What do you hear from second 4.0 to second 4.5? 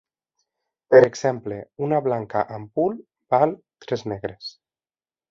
negres.